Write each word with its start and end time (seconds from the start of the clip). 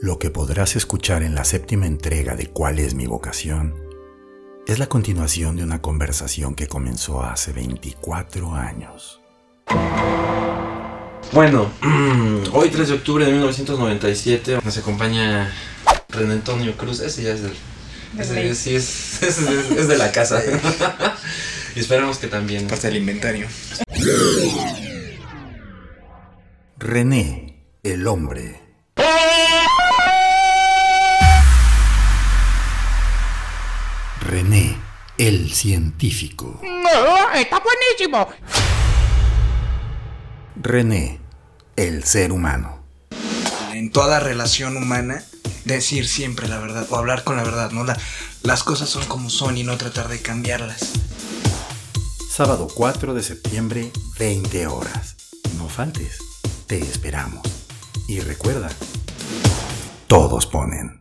Lo 0.00 0.20
que 0.20 0.30
podrás 0.30 0.76
escuchar 0.76 1.24
en 1.24 1.34
la 1.34 1.44
séptima 1.44 1.86
entrega 1.86 2.36
de 2.36 2.46
¿Cuál 2.46 2.78
es 2.78 2.94
mi 2.94 3.06
vocación? 3.06 3.74
es 4.68 4.78
la 4.78 4.86
continuación 4.86 5.56
de 5.56 5.64
una 5.64 5.80
conversación 5.80 6.54
que 6.54 6.68
comenzó 6.68 7.22
hace 7.22 7.52
24 7.52 8.54
años. 8.54 9.18
Bueno, 11.32 11.72
hoy 12.52 12.68
3 12.68 12.88
de 12.88 12.94
octubre 12.94 13.24
de 13.24 13.32
1997 13.32 14.58
nos 14.62 14.76
acompaña 14.76 15.50
René 16.10 16.34
Antonio 16.34 16.76
Cruz. 16.76 17.00
Ese 17.00 17.22
ya 17.22 17.32
es 17.32 17.42
del. 17.42 17.54
Ese, 18.18 18.54
sí, 18.54 18.76
es, 18.76 19.22
ese 19.22 19.42
es, 19.42 19.70
es 19.70 19.88
de 19.88 19.96
la 19.96 20.12
casa. 20.12 20.42
y 21.74 21.80
esperamos 21.80 22.18
que 22.18 22.28
también. 22.28 22.68
Parte 22.68 22.88
del 22.88 22.98
inventario. 22.98 23.48
René, 26.76 27.64
el 27.82 28.06
hombre. 28.06 28.67
René, 34.40 34.76
el 35.18 35.52
científico. 35.52 36.60
No, 36.62 37.30
está 37.34 37.58
buenísimo. 37.60 38.28
René, 40.54 41.18
el 41.74 42.04
ser 42.04 42.30
humano. 42.30 42.84
En 43.72 43.90
toda 43.90 44.20
relación 44.20 44.76
humana, 44.76 45.24
decir 45.64 46.06
siempre 46.06 46.46
la 46.46 46.58
verdad 46.60 46.86
o 46.88 46.94
hablar 46.94 47.24
con 47.24 47.34
la 47.36 47.42
verdad, 47.42 47.72
¿no? 47.72 47.82
La- 47.82 47.98
las 48.44 48.62
cosas 48.62 48.88
son 48.88 49.06
como 49.06 49.28
son 49.28 49.56
y 49.56 49.64
no 49.64 49.76
tratar 49.76 50.06
de 50.06 50.22
cambiarlas. 50.22 50.92
Sábado 52.30 52.68
4 52.72 53.14
de 53.14 53.24
septiembre, 53.24 53.90
20 54.20 54.68
horas. 54.68 55.16
No 55.56 55.68
faltes, 55.68 56.18
te 56.68 56.78
esperamos. 56.78 57.42
Y 58.06 58.20
recuerda, 58.20 58.70
todos 60.06 60.46
ponen. 60.46 60.97